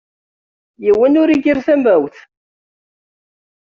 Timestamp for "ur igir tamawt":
1.21-2.15